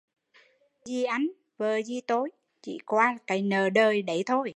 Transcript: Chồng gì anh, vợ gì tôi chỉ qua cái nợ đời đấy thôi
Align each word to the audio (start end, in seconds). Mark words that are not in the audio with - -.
Chồng 0.79 0.85
gì 0.85 1.03
anh, 1.03 1.27
vợ 1.57 1.81
gì 1.81 2.01
tôi 2.07 2.29
chỉ 2.61 2.77
qua 2.85 3.17
cái 3.27 3.41
nợ 3.41 3.69
đời 3.69 4.01
đấy 4.01 4.23
thôi 4.25 4.49